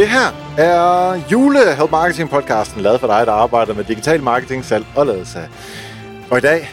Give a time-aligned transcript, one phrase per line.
[0.00, 4.64] Det her er jule Help Marketing podcasten, lavet for dig, der arbejder med digital marketing,
[4.64, 5.48] salg og ledelse.
[6.30, 6.68] Og i dag,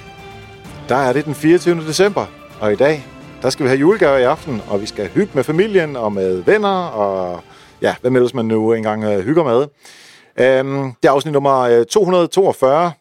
[0.89, 1.76] der er det den 24.
[1.76, 2.26] december,
[2.62, 3.05] og i dag,
[3.41, 6.44] der skal vi have julegaver i aften, og vi skal hygge med familien og med
[6.44, 7.41] venner, og
[7.82, 9.59] ja, hvem ellers man nu engang øh, hygger med.
[10.62, 12.91] Um, det er afsnit nummer øh, 242,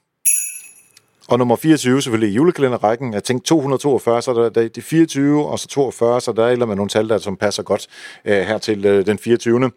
[1.28, 3.14] og nummer 24 selvfølgelig i julekalenderrækken.
[3.14, 6.76] Jeg tænkte 242, så er der de 24, og så 42, så der er med
[6.76, 7.86] nogle tal, der som passer godt
[8.24, 9.70] øh, her til øh, den 24.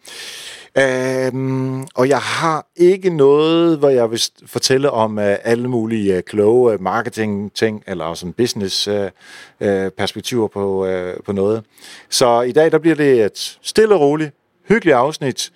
[0.77, 6.23] Øhm, og jeg har ikke noget, hvor jeg vil fortælle om øh, alle mulige øh,
[6.23, 11.63] kloge øh, uh, marketing-ting, eller sådan business-perspektiver øh, øh på, øh, på noget.
[12.09, 14.31] Så i dag, der bliver det et stille og roligt,
[14.67, 15.51] hyggeligt afsnit,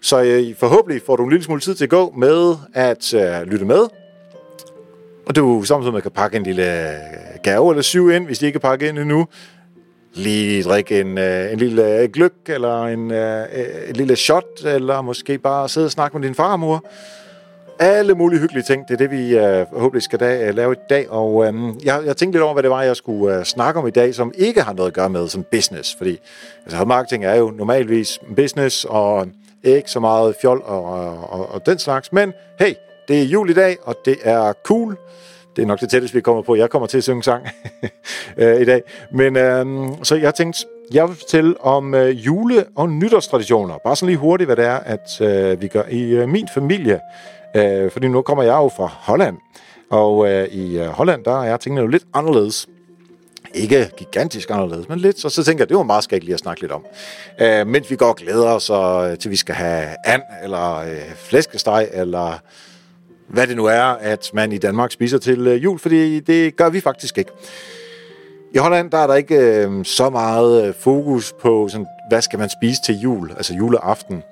[0.00, 3.42] så øh, forhåbentlig får du en lille smule tid til at gå med at øh,
[3.42, 3.88] lytte med,
[5.26, 6.96] og du samtidig kan pakke en lille øh,
[7.42, 9.26] gave eller syv ind, hvis de ikke er pakket ind endnu.
[10.14, 13.10] Lige drikke en, øh, en lille øh, gløk, eller en,
[13.88, 16.84] en lille shot, eller måske bare sidde og snakke med din farmor.
[17.82, 18.88] Alle mulige hyggelige ting.
[18.88, 21.10] Det er det, vi uh, forhåbentlig skal da, øh, lave i dag.
[21.10, 23.86] Og øh, jeg, jeg tænkte lidt over, hvad det var, jeg skulle øh, snakke om
[23.86, 25.94] i dag, som ikke har noget at gøre med sådan business.
[25.96, 26.18] Fordi
[26.64, 29.26] altså, marketing er jo normalvis business, og
[29.62, 30.84] ikke så meget fjol og,
[31.30, 32.12] og, og den slags.
[32.12, 32.72] Men hey,
[33.10, 34.96] det er jul i dag, og det er cool.
[35.56, 36.54] Det er nok det tætteste, vi kommer på.
[36.54, 37.46] Jeg kommer til at synge sang
[38.36, 38.82] øh, i dag.
[39.12, 43.78] Men øhm, så jeg tænkte, jeg vil fortælle om øh, jule- og nytårstraditioner.
[43.84, 47.00] Bare sådan lige hurtigt, hvad det er, at øh, vi gør i øh, min familie.
[47.56, 49.36] Øh, fordi nu kommer jeg jo fra Holland.
[49.90, 52.68] Og øh, i øh, Holland, der er tingene jo lidt anderledes.
[53.54, 55.20] Ikke gigantisk anderledes, men lidt.
[55.20, 56.84] Så, så tænker jeg, det var meget skægt lige at snakke lidt om.
[57.40, 60.76] Øh, mens vi går og glæder os og, øh, til, vi skal have and, eller
[60.76, 62.38] øh, flæskesteg, eller
[63.30, 66.68] hvad det nu er, at man i Danmark spiser til øh, jul, fordi det gør
[66.68, 67.30] vi faktisk ikke.
[68.54, 72.38] I Holland der er der ikke øh, så meget øh, fokus på, sådan, hvad skal
[72.38, 74.22] man spise til jul, altså juleaften.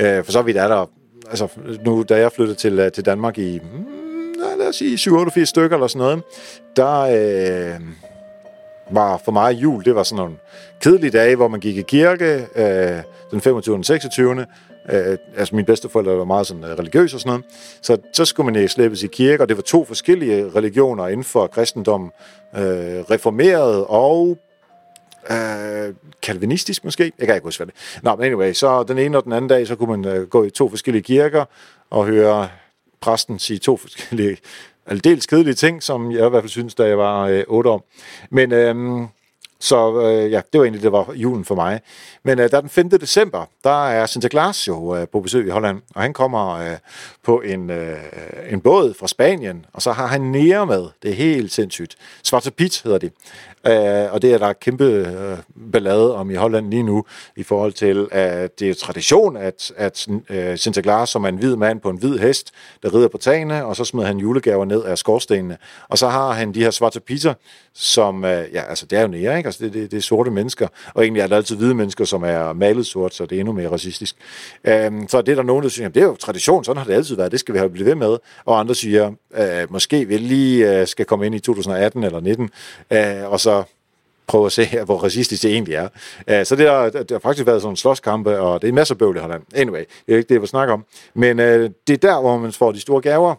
[0.00, 0.90] Øh, for så vidt er der,
[1.30, 1.48] altså
[1.84, 3.84] nu da jeg flyttede til, øh, til Danmark i, mm,
[4.58, 6.22] lad os sige, 87 stykker eller sådan noget,
[6.76, 7.80] der øh,
[8.90, 10.36] var for mig jul, det var sådan nogle
[10.80, 13.76] kedelige dage, hvor man gik i kirke øh, den 25.
[13.76, 14.46] og 26.
[14.92, 17.44] Øh, altså mine bedsteforældre var meget sådan, øh, religiøse og sådan noget.
[17.82, 21.46] Så, så skulle man slæbes i kirke, og det var to forskellige religioner inden for
[21.46, 22.10] kristendommen.
[22.56, 22.62] Øh,
[23.10, 24.38] reformeret og
[25.30, 27.12] øh, kalvinistisk måske.
[27.18, 29.48] Jeg kan ikke huske, hvad det Nå, men anyway, så den ene og den anden
[29.48, 31.44] dag, så kunne man øh, gå i to forskellige kirker
[31.90, 32.48] og høre
[33.00, 34.36] præsten sige to forskellige,
[34.86, 37.88] aldeles kedelige ting, som jeg i hvert fald synes, da jeg var øh, otte år.
[38.30, 39.06] Men øh,
[39.60, 41.80] så øh, ja, det var egentlig, det var julen for mig.
[42.22, 42.90] Men øh, der den 5.
[42.90, 46.76] december, der er Sinterklaas jo øh, på besøg i Holland, og han kommer øh,
[47.22, 47.96] på en, øh,
[48.50, 50.86] en båd fra Spanien, og så har han nære med.
[51.02, 51.96] Det er helt sindssygt.
[52.22, 53.12] Svarte Pit hedder det.
[53.66, 55.38] Øh, og det er der kæmpe øh,
[55.72, 57.04] ballade om i Holland lige nu,
[57.36, 61.56] i forhold til, at det er tradition, at, at øh, Sinterklaas, som er en hvid
[61.56, 64.82] mand på en hvid hest, der rider på tagene, og så smider han julegaver ned
[64.82, 65.58] af skorstenene.
[65.88, 67.34] Og så har han de her svarte pitter,
[67.74, 69.46] som, øh, ja, altså det er jo nære, ikke?
[69.46, 72.22] Altså det, det, det er sorte mennesker, og egentlig er der altid hvide mennesker, som
[72.22, 74.16] er malet sort, så det er endnu mere racistisk.
[74.64, 76.94] Øh, så det er der nogen, der siger, det er jo tradition, sådan har det
[76.94, 78.18] altid været, det skal vi have blivet ved med.
[78.44, 82.50] Og andre siger, øh, måske vi lige øh, skal komme ind i 2018 eller 19,
[82.90, 83.64] øh, og så
[84.26, 85.88] prøve at se hvor racistisk det egentlig er.
[86.30, 88.74] Uh, så det har, det har faktisk været sådan en slåskampe, og det er en
[88.74, 89.42] masse bøvl i Holland.
[89.54, 90.84] Anyway, det er ikke det, jeg vil snakke om.
[91.14, 91.44] Men uh,
[91.86, 93.34] det er der, hvor man får de store gaver,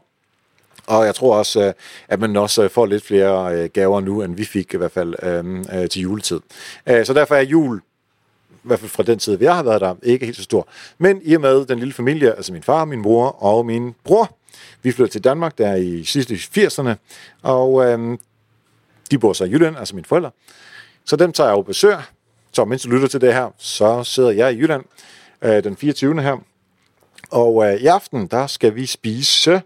[0.88, 1.73] og jeg tror også, øh,
[2.07, 4.91] at man også øh, får lidt flere øh, gaver nu, end vi fik i hvert
[4.91, 6.40] fald øhm, øh, til juletid.
[6.88, 7.81] Så derfor er jul,
[8.50, 10.68] i hvert fald fra den tid, vi har været der, ikke helt så stor.
[10.97, 14.38] Men i og med den lille familie, altså min far, min mor og min bror,
[14.84, 16.90] vi flyttede til Danmark der i sidste 80'erne,
[17.41, 18.18] og øh,
[19.12, 20.31] de bor så i Jylland, altså mine forældre.
[21.06, 21.97] Så dem tager jeg jo besøg.
[22.51, 24.84] Så mens du lytter til det her, så sidder jeg i Jylland
[25.41, 26.22] øh, den 24.
[26.22, 26.38] her.
[27.31, 29.62] Og øh, i aften, der skal vi spise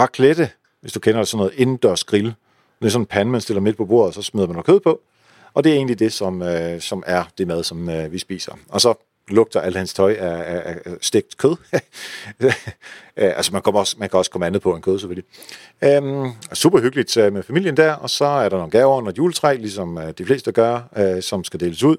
[0.00, 0.50] raclette,
[0.80, 2.34] hvis du kender sådan noget indendørs grill.
[2.78, 4.66] Det er sådan en pande, man stiller midt på bordet, og så smider man noget
[4.66, 5.00] kød på.
[5.54, 8.52] Og det er egentlig det, som, øh, som er det mad, som øh, vi spiser.
[8.68, 8.94] Og så
[9.28, 11.56] lugter alt hans tøj af, af, af stegt kød.
[13.16, 15.24] Øh, altså man, kommer også, man kan også komme andet på en kød, selvfølgelig.
[15.84, 19.56] Øhm, super hyggeligt øh, med familien der, og så er der nogle gaver under juletræ,
[19.56, 21.96] ligesom øh, de fleste gør, øh, som skal deles ud.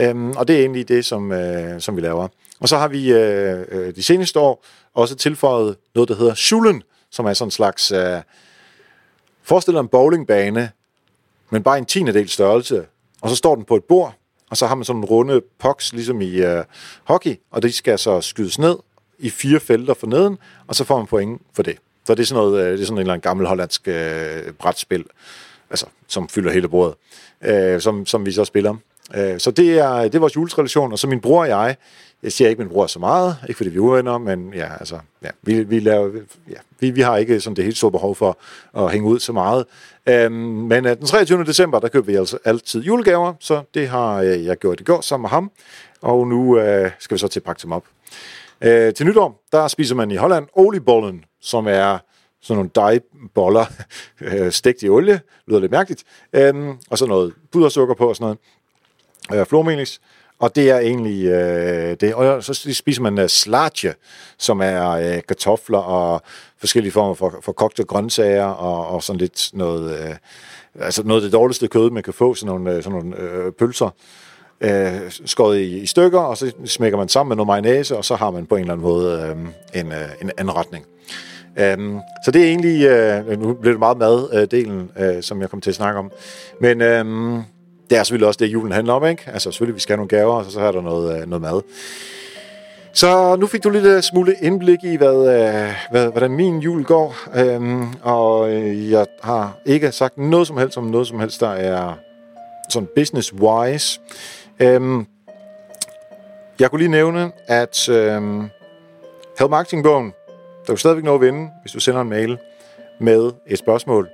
[0.00, 2.28] Øhm, og det er egentlig det, som, øh, som vi laver.
[2.60, 4.64] Og så har vi øh, de seneste år
[4.94, 6.82] også tilføjet noget, der hedder Schulen,
[7.12, 7.92] som er sådan en slags...
[7.92, 8.20] Øh,
[9.42, 10.70] forestil dig en bowlingbane,
[11.50, 12.86] men bare en tiende del størrelse.
[13.20, 14.14] Og så står den på et bord,
[14.50, 16.64] og så har man sådan en runde pucks, ligesom i øh,
[17.04, 18.76] hockey, og de skal så skydes ned
[19.18, 21.78] i fire felter for neden, og så får man point for det.
[22.04, 24.52] Så det er sådan, noget, øh, det er sådan en eller anden gammel hollandsk øh,
[24.52, 25.04] brætspil,
[25.70, 26.94] altså, som fylder hele bordet,
[27.42, 28.76] øh, som, som vi så spiller.
[29.14, 31.76] Øh, så det er, det er vores juletradition, og så min bror og jeg,
[32.22, 34.68] jeg siger ikke, min bror er så meget, ikke fordi vi er uvenner, men ja,
[34.80, 36.10] altså, ja, vi, vi, laver,
[36.50, 38.38] ja, vi, vi har ikke sådan det helt store behov for
[38.78, 39.64] at hænge ud så meget.
[40.08, 41.44] Øhm, men øh, den 23.
[41.44, 45.00] december, der køber vi altså altid julegaver, så det har øh, jeg gjort i går
[45.00, 45.50] sammen med ham,
[46.00, 47.84] og nu øh, skal vi så til at pakke dem op.
[48.60, 51.98] Øh, til nytår, der spiser man i Holland oliebollen, som er
[52.42, 53.64] sådan nogle dejboller,
[54.20, 58.24] øh, stegt i olie, lyder lidt mærkeligt, øhm, og så noget pudersukker på og sådan
[58.24, 58.38] noget,
[59.34, 60.00] øh, flormelis,
[60.38, 62.14] og det er egentlig øh, det.
[62.14, 63.94] Og så spiser man øh, uh, slatje,
[64.38, 66.22] som er øh, kartofler og
[66.58, 70.14] forskellige former for, for kogte grøntsager og, og sådan lidt noget, øh,
[70.80, 73.52] altså noget af det dårligste kød, man kan få, sådan nogle, øh, sådan nogle øh,
[73.52, 73.94] pølser
[74.60, 78.14] øh, skåret i, i stykker, og så smækker man sammen med noget mayonnaise, og så
[78.14, 79.36] har man på en eller anden måde
[79.74, 80.84] øh, en, øh, en anretning.
[81.56, 82.90] Um, øhm, så det er egentlig,
[83.28, 86.10] uh, nu bliver det meget maddelen, uh, som jeg kommer til at snakke om,
[86.60, 87.44] men um,
[87.92, 89.22] det er selvfølgelig også det, julen handler om, ikke?
[89.26, 91.42] Altså selvfølgelig, vi skal have nogle gaver, og så, så er der noget, øh, noget
[91.42, 91.62] mad.
[92.92, 97.16] Så nu fik du lidt smule indblik i, hvad, øh, hvad, hvordan min jul går,
[97.36, 101.50] Øhm, og øh, jeg har ikke sagt noget som helst om noget som helst, der
[101.50, 101.94] er
[102.68, 104.00] sådan business-wise.
[104.60, 105.06] Øhm,
[106.60, 108.48] jeg kunne lige nævne, at øhm,
[109.38, 110.12] Help Marketing-bogen,
[110.66, 112.38] der er stadigvæk noget at vinde, hvis du sender en mail
[113.00, 114.08] med et spørgsmål,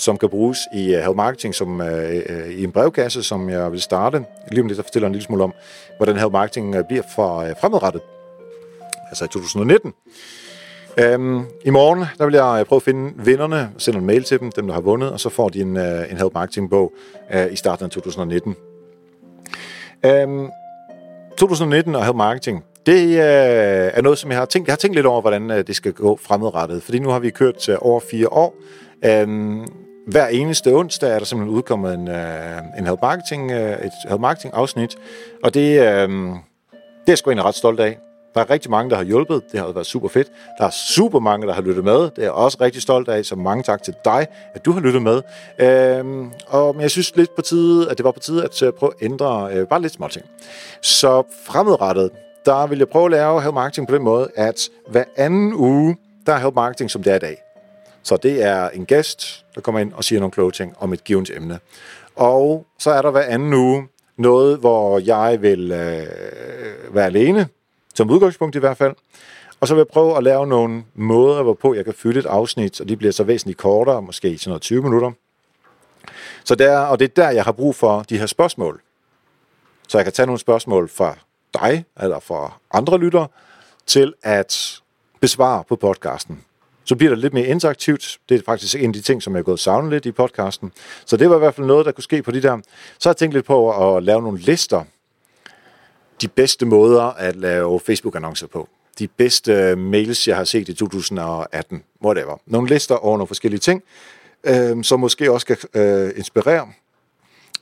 [0.00, 3.72] som kan bruges i øh, health Marketing som øh, øh, i en brevkasse, som jeg
[3.72, 4.24] vil starte.
[4.50, 5.52] Lige om lidt, der fortæller en lille smule om,
[5.96, 8.02] hvordan health Marketing øh, bliver for øh, fremadrettet.
[9.08, 9.92] Altså i 2019.
[10.98, 14.52] Øhm, I morgen der vil jeg prøve at finde vinderne, sende en mail til dem,
[14.52, 16.92] dem der har vundet, og så får de en, øh, en health Marketing bog
[17.34, 18.56] øh, i starten af 2019.
[20.06, 20.48] Øhm,
[21.38, 24.68] 2019 og health Marketing, det øh, er noget, som jeg har tænkt.
[24.68, 26.82] Jeg har tænkt lidt over, hvordan øh, det skal gå fremadrettet.
[26.82, 28.54] Fordi nu har vi kørt øh, over fire år.
[29.04, 29.66] Øhm,
[30.06, 34.20] hver eneste onsdag er der simpelthen udkommet en, øh, en health marketing, øh, et health
[34.20, 34.96] marketing afsnit.
[35.44, 37.98] Og det, øh, det er jeg sgu egentlig ret stolt af.
[38.34, 39.42] Der er rigtig mange, der har hjulpet.
[39.52, 40.28] Det har været super fedt.
[40.58, 42.00] Der er super mange, der har lyttet med.
[42.00, 44.80] Det er jeg også rigtig stolt af, så mange tak til dig, at du har
[44.80, 45.22] lyttet med.
[45.58, 48.72] Øhm, og men jeg synes lidt på tide, at det var på tide at øh,
[48.72, 50.26] prøve at ændre øh, bare lidt små ting.
[50.82, 52.10] Så fremadrettet,
[52.44, 55.96] der vil jeg prøve at lave Help Marketing på den måde, at hver anden uge,
[56.26, 57.49] der er Help Marketing, som det er i dag.
[58.02, 61.04] Så det er en gæst, der kommer ind og siger nogle kloge ting om et
[61.04, 61.58] givet emne.
[62.16, 67.48] Og så er der hver anden uge noget, hvor jeg vil øh, være alene,
[67.94, 68.94] som udgangspunkt i hvert fald.
[69.60, 72.80] Og så vil jeg prøve at lave nogle måder, hvorpå jeg kan fylde et afsnit,
[72.80, 75.10] og de bliver så væsentligt kortere, måske sådan noget 20 minutter.
[76.44, 78.80] Så der, og det er der, jeg har brug for de her spørgsmål.
[79.88, 81.16] Så jeg kan tage nogle spørgsmål fra
[81.54, 83.28] dig eller fra andre lyttere
[83.86, 84.80] til at
[85.20, 86.44] besvare på podcasten.
[86.84, 88.18] Så bliver det lidt mere interaktivt.
[88.28, 90.72] Det er faktisk en af de ting, som jeg er gået savne lidt i podcasten.
[91.06, 92.58] Så det var i hvert fald noget, der kunne ske på de der.
[92.98, 94.84] Så har jeg tænkt lidt på at lave nogle lister.
[96.20, 98.68] De bedste måder at lave Facebook-annoncer på.
[98.98, 101.82] De bedste øh, mails, jeg har set i 2018.
[102.04, 102.36] Whatever.
[102.46, 103.82] Nogle lister over nogle forskellige ting,
[104.44, 106.68] øh, som måske også kan øh, inspirere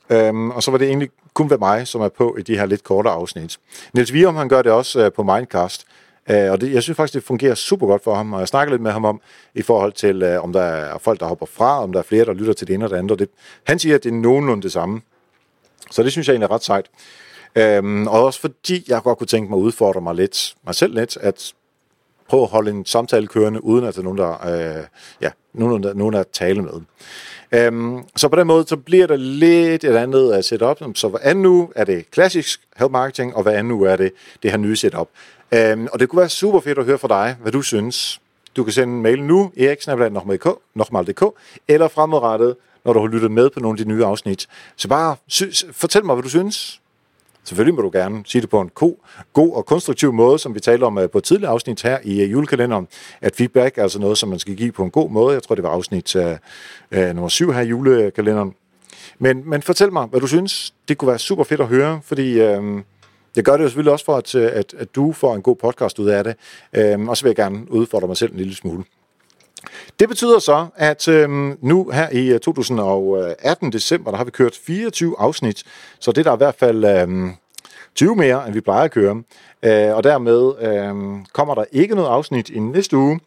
[0.09, 2.65] Øhm, og så var det egentlig kun ved mig, som er på i de her
[2.65, 3.57] lidt kortere afsnit.
[3.93, 5.85] Niels Vium, han gør det også øh, på Mindcast.
[6.29, 8.71] Øh, og det, jeg synes faktisk, det fungerer super godt for ham, og jeg snakker
[8.71, 9.21] lidt med ham om,
[9.55, 12.25] i forhold til, øh, om der er folk, der hopper fra, om der er flere,
[12.25, 13.11] der lytter til det ene og det andet.
[13.11, 13.29] Og det,
[13.63, 15.01] han siger, at det er nogenlunde det samme.
[15.91, 16.85] Så det synes jeg egentlig er ret sejt.
[17.55, 20.95] Øhm, og også fordi jeg godt kunne tænke mig at udfordre mig lidt, mig selv
[20.95, 21.53] lidt, at
[22.27, 24.47] prøve at holde en samtale kørende, uden at der er nogen, der,
[24.79, 24.83] øh,
[25.21, 26.81] ja, nogen, der, nogen at tale med.
[27.51, 30.77] Øhm, så på den måde, så bliver der lidt et andet uh, setup.
[30.95, 34.11] Så hver anden uge er det klassisk help marketing, og hver anden uge er det
[34.43, 35.07] det her nye setup.
[35.51, 38.21] Øhm, og det kunne være super fedt at høre fra dig, hvad du synes.
[38.55, 41.25] Du kan sende en mail nu, eriksnabland.dk,
[41.67, 44.47] eller fremadrettet, når du har lyttet med på nogle af de nye afsnit.
[44.75, 45.15] Så bare
[45.71, 46.81] fortæl mig, hvad du synes.
[47.43, 48.95] Selvfølgelig må du gerne sige det på en god,
[49.33, 52.21] god og konstruktiv måde, som vi talte om øh, på et tidligere afsnit her i
[52.21, 52.87] øh, julekalenderen,
[53.21, 55.33] at feedback er altså noget, som man skal give på en god måde.
[55.33, 56.21] Jeg tror, det var afsnit uh,
[56.91, 58.53] nummer syv her i julekalenderen.
[59.19, 60.73] Men, men fortæl mig, hvad du synes.
[60.87, 62.81] Det kunne være super fedt at høre, fordi uh,
[63.35, 65.99] jeg gør det jo selvfølgelig også for, at, at, at du får en god podcast
[65.99, 66.35] ud af det.
[66.97, 68.83] Uh, og så vil jeg gerne udfordre mig selv en lille smule.
[69.99, 74.59] Det betyder så, at øhm, nu her i øh, 2018 december, der har vi kørt
[74.63, 75.63] 24 afsnit,
[75.99, 77.33] så det er der i hvert fald øhm,
[77.95, 79.23] 20 mere, end vi plejer at køre.
[79.63, 83.19] Øh, og dermed øhm, kommer der ikke noget afsnit i næste uge,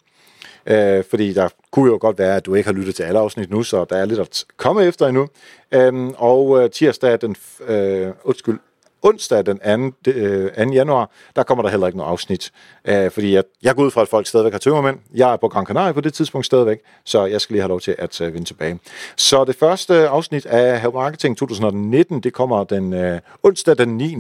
[0.67, 3.51] øh, fordi der kunne jo godt være, at du ikke har lyttet til alle afsnit
[3.51, 5.29] nu, så der er lidt at komme efter endnu.
[5.73, 7.37] Øhm, og øh, tirsdag den,
[7.67, 8.59] øh, undskyld,
[9.03, 10.11] onsdag den 2.
[10.11, 10.73] Øh, 2.
[10.73, 12.53] januar, der kommer der heller ikke noget afsnit.
[12.85, 14.99] Øh, fordi jeg, jeg går ud fra, at folk stadigvæk har tømmermænd.
[15.15, 17.81] Jeg er på Gran Canaria på det tidspunkt stadigvæk, så jeg skal lige have lov
[17.81, 18.79] til at øh, vende tilbage.
[19.17, 24.17] Så det første afsnit af Help Marketing 2019, det kommer den øh, onsdag den 9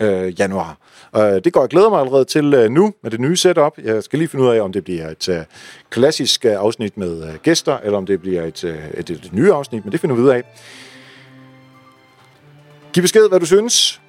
[0.00, 0.76] øh, januar.
[1.16, 3.72] Øh, det går jeg glæder mig allerede til øh, nu med det nye setup.
[3.84, 5.44] Jeg skal lige finde ud af, om det bliver et øh,
[5.90, 9.32] klassisk øh, afsnit med øh, gæster, eller om det bliver et, øh, et, et, et
[9.32, 10.42] nye afsnit, men det finder vi ud af.
[12.92, 14.00] Giv besked, hvad du synes.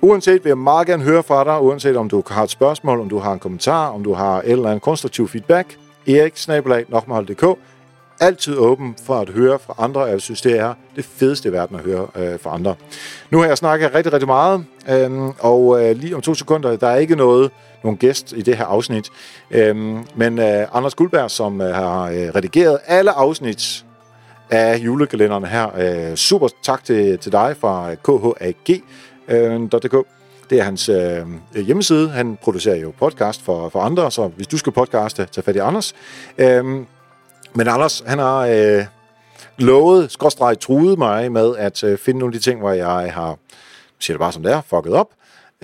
[0.00, 3.08] Uanset vil jeg meget gerne høre fra dig, uanset om du har et spørgsmål, om
[3.08, 5.78] du har en kommentar, om du har et eller andet konstruktiv feedback.
[6.06, 6.84] Erik, snabelag,
[8.20, 11.52] altid åben for at høre fra andre, og jeg synes, det er det fedeste i
[11.52, 12.74] verden at høre øh, fra andre.
[13.30, 16.88] Nu har jeg snakket rigtig, rigtig meget, øh, og øh, lige om to sekunder, der
[16.88, 17.50] er ikke noget,
[17.84, 19.10] nogen gæst i det her afsnit,
[19.50, 23.84] Øhm, men øh, Anders Guldberg, som øh, har øh, redigeret alle afsnit
[24.50, 25.68] af julekalenderen her.
[26.10, 28.82] Øh, super tak til, til dig fra øh, KHAG.
[29.28, 29.60] Øh,
[30.50, 32.10] det er hans øh, hjemmeside.
[32.10, 35.58] Han producerer jo podcast for, for andre, så hvis du skal podcaste, tag fat i
[35.58, 35.94] Anders.
[36.38, 36.64] Øh,
[37.54, 38.84] men Anders, han har øh,
[39.58, 43.38] lovet, skråstreget truet mig med at øh, finde nogle af de ting, hvor jeg har,
[43.98, 45.08] siger det bare som det er, fucket op.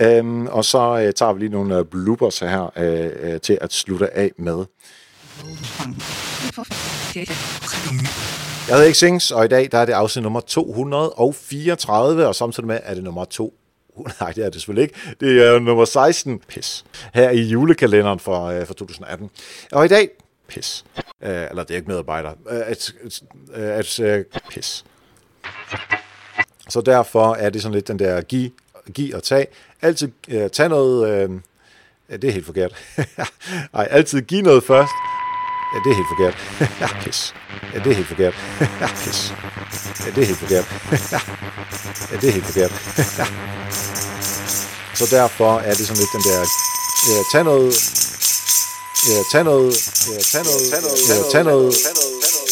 [0.01, 3.73] Øhm, og så øh, tager vi lige nogle øh, bloopers her øh, øh, til at
[3.73, 4.65] slutte af med.
[8.67, 12.67] Jeg hedder ikke Sings, og i dag der er det afsnit nummer 234, og samtidig
[12.67, 13.53] med er det nummer 2
[14.21, 15.15] Nej, det er det selvfølgelig ikke.
[15.19, 16.39] Det er nummer 16.
[16.39, 16.85] Pis.
[17.13, 19.29] Her i julekalenderen for, øh, for 2018.
[19.71, 20.09] Og i dag,
[20.47, 20.85] pis.
[20.97, 22.31] Uh, eller det er ikke medarbejder.
[22.31, 22.93] Uh, at,
[23.53, 24.85] at, uh, pis.
[26.69, 28.51] Så derfor er det sådan lidt den der give,
[28.93, 29.47] give og tag.
[29.81, 31.41] Altid uh, tage noget...
[32.09, 32.75] Ja, det er helt forkert.
[33.73, 34.91] Nej, altid give noget først.
[35.75, 36.35] Ja, det er helt forkert.
[36.81, 37.33] ja, pis.
[37.73, 38.33] Ja, det er helt forkert.
[38.81, 39.33] ja, pis.
[40.05, 40.65] Ja, det er helt forkert.
[42.11, 42.71] ja, det er helt forkert.
[44.99, 46.39] Så derfor er det sådan lidt den der...
[47.09, 47.73] Ja, tag noget
[49.09, 49.75] Ja, tag noget.
[50.07, 50.71] Ja, tag noget.
[50.71, 51.09] Tag noget.
[51.09, 51.75] Ja, tag noget.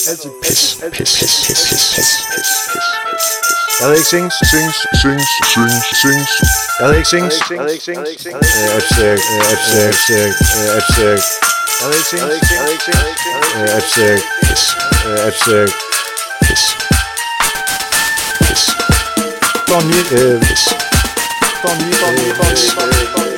[0.07, 0.77] Altid pis.
[0.93, 2.87] Pis, pis, pis, pis, pis, pis, pis.
[3.79, 6.31] Jeg havde ikke sings, sings, sings, sings, sings.
[6.79, 7.35] Jeg havde ikke sings.
[7.49, 7.97] Jeg havde ikke sings.
[7.97, 8.09] Jeg
[10.59, 11.62] havde ikke sings.
[11.81, 12.17] Alexi.
[12.19, 12.55] Alexi.
[12.57, 12.91] Alexi.
[13.81, 13.97] FC
[14.47, 14.75] Kiss.
[15.05, 15.45] Eh, FC
[16.47, 16.63] Kiss.
[18.37, 18.63] Kiss.
[19.65, 19.99] Tony.
[20.11, 20.67] Eh, kiss.
[20.67, 20.77] Eh,
[21.61, 21.89] Tony.
[22.01, 22.25] Tony.
[22.37, 23.37] Tony.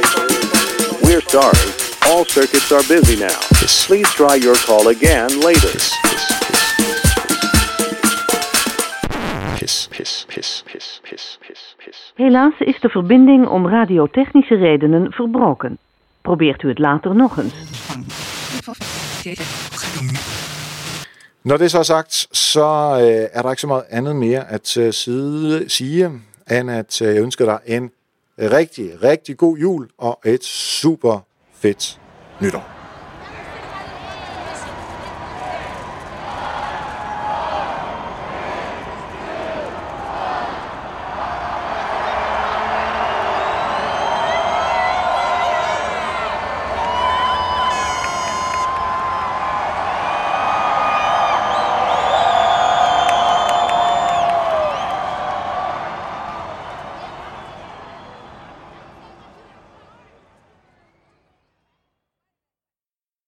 [1.01, 1.69] We're sorry.
[2.07, 3.39] All circuits are busy now.
[3.87, 5.71] Please try your call again later.
[9.57, 12.11] Piss, piss, piss, piss, piss, piss, piss.
[12.15, 15.77] Helaas is de verbinding om radiotechnische redenen verbroken.
[16.21, 17.53] Probeert u het later nog eens.
[21.43, 22.65] Når det så er sagt, så
[23.01, 26.11] øh, er der ikke så meget andet mere at øh, side, sige,
[26.51, 27.91] end at øh, jeg ønsker dig en
[28.39, 31.19] rigtig, rigtig god jul og et super
[31.53, 31.99] fedt
[32.41, 32.74] nytår.